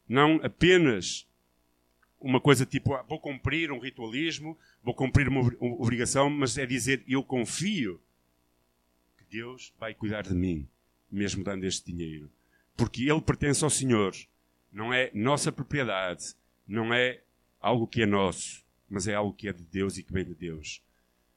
[0.08, 1.26] Não apenas
[2.20, 7.02] uma coisa tipo, ah, vou cumprir um ritualismo, vou cumprir uma obrigação, mas é dizer,
[7.06, 8.00] eu confio
[9.18, 10.66] que Deus vai cuidar de mim,
[11.10, 12.30] mesmo dando este dinheiro.
[12.76, 14.14] Porque ele pertence ao Senhor,
[14.72, 16.34] não é nossa propriedade,
[16.66, 17.20] não é
[17.60, 20.34] algo que é nosso, mas é algo que é de Deus e que vem de
[20.34, 20.82] Deus.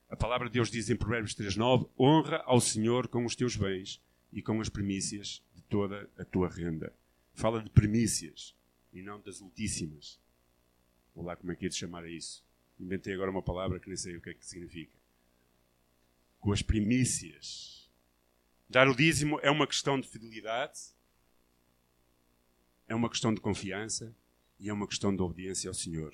[0.09, 4.01] A palavra de Deus diz em Provérbios 3.9 Honra ao Senhor com os teus bens
[4.31, 6.93] e com as primícias de toda a tua renda.
[7.33, 8.55] Fala de primícias
[8.93, 10.17] e não das ultíssimas.
[11.13, 12.41] Vou lá como é que é de chamar a isso.
[12.79, 14.93] Inventei agora uma palavra que nem sei o que é que significa.
[16.39, 17.89] Com as primícias.
[18.69, 20.79] Dar o dízimo é uma questão de fidelidade,
[22.87, 24.15] é uma questão de confiança
[24.57, 26.13] e é uma questão de obediência ao Senhor.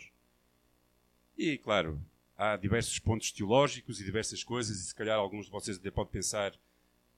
[1.38, 2.02] E, claro,
[2.38, 6.12] há diversos pontos teológicos e diversas coisas, e se calhar alguns de vocês até podem
[6.12, 6.54] pensar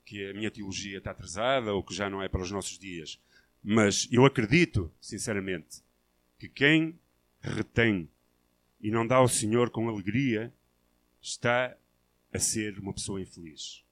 [0.06, 3.20] que a minha teologia está atrasada ou que já não é para os nossos dias.
[3.64, 5.82] Mas eu acredito, sinceramente,
[6.38, 7.00] que quem
[7.42, 8.10] retém
[8.80, 10.54] e não dá ao Senhor com alegria
[11.22, 11.76] está
[12.32, 13.84] a ser uma pessoa infeliz.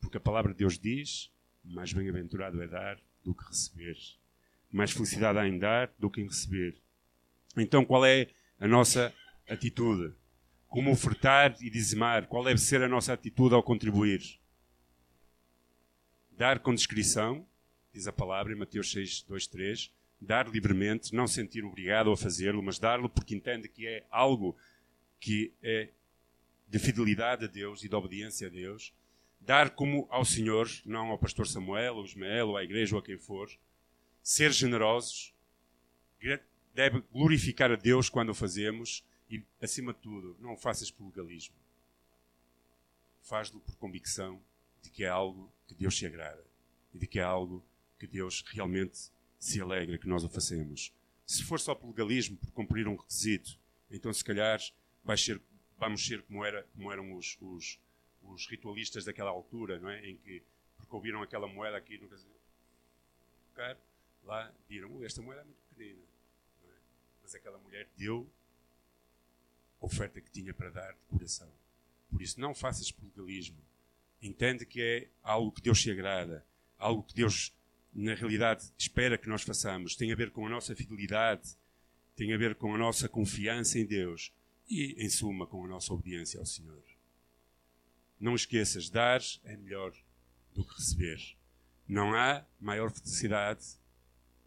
[0.00, 1.30] Porque a palavra de Deus diz:
[1.64, 3.96] mais bem-aventurado é dar do que receber.
[4.70, 6.76] Mais felicidade há em dar do que em receber.
[7.56, 8.28] Então, qual é
[8.60, 9.14] a nossa
[9.48, 10.14] atitude?
[10.76, 14.38] Como ofertar e dizimar, qual deve ser a nossa atitude ao contribuir.
[16.36, 17.46] Dar com discrição,
[17.94, 19.90] diz a palavra em Mateus 6, 2, 3.
[20.20, 24.54] Dar livremente, não sentir obrigado a fazê-lo, mas dar-lo porque entende que é algo
[25.18, 25.88] que é
[26.68, 28.92] de fidelidade a Deus e de obediência a Deus.
[29.40, 33.02] Dar como ao Senhor, não ao pastor Samuel, ou Ismael, ou à igreja, ou a
[33.02, 33.50] quem for.
[34.22, 35.32] Ser generosos.
[36.74, 41.06] Deve glorificar a Deus quando o fazemos e, acima de tudo, não o faças por
[41.06, 41.54] legalismo.
[43.22, 44.40] Faz-lo por convicção
[44.82, 46.44] de que é algo que Deus se agrada
[46.94, 47.64] e de que é algo
[47.98, 50.92] que Deus realmente se alegra que nós o façamos.
[51.26, 53.58] Se for só por legalismo, por cumprir um requisito,
[53.90, 54.60] então se calhar
[55.22, 55.40] ser,
[55.76, 57.80] vamos ser como, era, como eram os, os,
[58.22, 60.06] os, ritualistas daquela altura, não é?
[60.08, 60.42] em que,
[60.76, 62.08] porque ouviram aquela moeda aqui no
[64.24, 66.02] lá viram, esta moeda é muito pequenina.
[66.64, 66.72] É?
[67.22, 68.28] Mas aquela mulher deu
[69.86, 71.50] oferta que tinha para dar de coração.
[72.10, 73.58] Por isso, não faças por legalismo.
[74.22, 76.44] Entende que é algo que Deus se agrada,
[76.78, 77.54] algo que Deus,
[77.92, 79.96] na realidade, espera que nós façamos.
[79.96, 81.56] Tem a ver com a nossa fidelidade,
[82.14, 84.32] tem a ver com a nossa confiança em Deus
[84.68, 86.82] e, em suma, com a nossa obediência ao Senhor.
[88.18, 89.92] Não esqueças, dar é melhor
[90.54, 91.36] do que receber.
[91.86, 93.64] Não há maior felicidade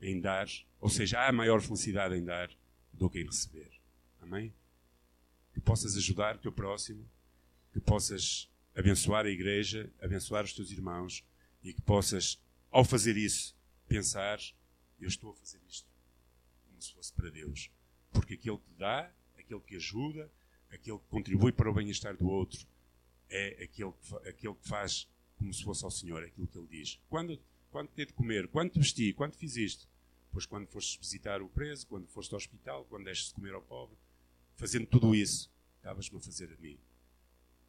[0.02, 0.48] em dar,
[0.80, 2.50] ou seja, há maior felicidade em dar
[2.92, 3.72] do que em receber.
[4.22, 4.54] Amém?
[5.60, 7.05] Que possas ajudar o teu próximo,
[7.74, 11.24] que possas abençoar a igreja, abençoar os teus irmãos
[11.62, 12.41] e que possas,
[12.72, 13.55] ao fazer isso,
[13.88, 14.39] pensar:
[14.99, 15.88] eu estou a fazer isto
[16.66, 17.70] como se fosse para Deus.
[18.12, 20.32] Porque aquele que dá, aquele que ajuda,
[20.72, 22.66] aquele que contribui para o bem-estar do outro,
[23.30, 25.07] é aquele que, aquele que faz
[25.38, 26.99] como se fosse ao Senhor, aquilo que Ele diz.
[27.10, 27.39] Quando,
[27.70, 29.88] quando te de comer, quando te vesti, quando fiz isto?
[30.32, 33.62] Pois quando foste visitar o preso, quando foste ao hospital, quando deste de comer ao
[33.62, 33.97] pobre
[34.60, 36.78] fazendo tudo isso, estavas-me a fazer a mim.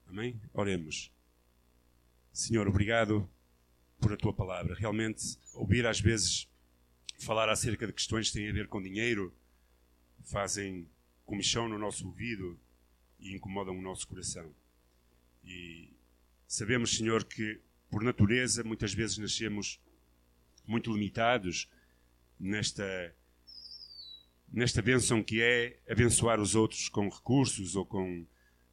[0.06, 0.40] Amém?
[0.52, 1.10] Oremos.
[2.32, 3.28] Senhor, obrigado
[4.00, 4.74] por a tua palavra.
[4.74, 6.48] Realmente, ouvir às vezes
[7.18, 9.32] falar acerca de questões que têm a ver com dinheiro
[10.24, 10.88] fazem
[11.24, 12.58] comichão no nosso ouvido
[13.18, 14.52] e incomodam o nosso coração.
[15.44, 15.90] E
[16.50, 19.80] Sabemos, Senhor, que por natureza muitas vezes nascemos
[20.66, 21.70] muito limitados
[22.40, 23.14] nesta
[24.52, 28.26] nesta bênção que é abençoar os outros com recursos ou com,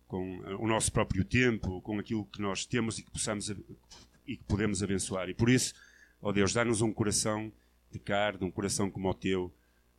[0.08, 3.50] com o nosso próprio tempo, com aquilo que nós temos e que possamos
[4.28, 5.30] e que podemos abençoar.
[5.30, 5.74] E por isso,
[6.22, 7.52] ó Deus, dá-nos um coração
[7.92, 9.54] de carne, um coração como o teu,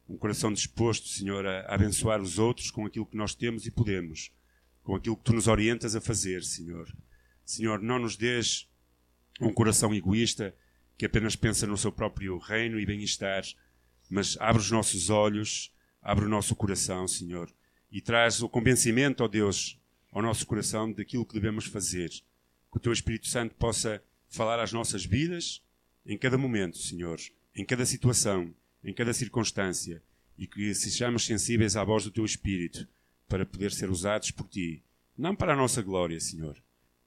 [0.09, 4.33] um coração disposto, Senhor, a abençoar os outros com aquilo que nós temos e podemos,
[4.83, 6.93] com aquilo que tu nos orientas a fazer, Senhor.
[7.45, 8.69] Senhor, não nos dês
[9.41, 10.55] um coração egoísta
[10.97, 13.45] que apenas pensa no seu próprio reino e bem-estar,
[14.09, 17.53] mas abre os nossos olhos, abre o nosso coração, Senhor,
[17.91, 19.79] e traz o convencimento, ó Deus,
[20.11, 22.11] ao nosso coração daquilo que devemos fazer.
[22.71, 25.63] Que o Teu Espírito Santo possa falar às nossas vidas
[26.05, 27.19] em cada momento, Senhor,
[27.55, 30.03] em cada situação, em cada circunstância,
[30.37, 32.89] e que sejamos sensíveis à voz do Teu Espírito
[33.29, 34.83] para poder ser usados por Ti,
[35.17, 36.57] não para a nossa glória, Senhor,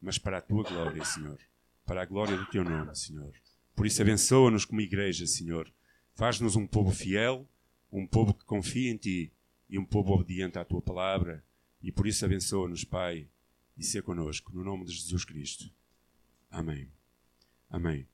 [0.02, 1.40] mas para a Tua glória, Senhor,
[1.86, 3.34] para a glória do Teu nome, Senhor.
[3.76, 5.72] Por isso, abençoa-nos como igreja, Senhor.
[6.14, 7.48] Faz-nos um povo fiel,
[7.92, 9.32] um povo que confia em Ti
[9.70, 11.44] e um povo obediente à Tua palavra.
[11.82, 13.28] E por isso, abençoa-nos, Pai,
[13.78, 15.72] e ser conosco, no nome de Jesus Cristo.
[16.50, 16.92] Amém.
[17.70, 18.11] Amém.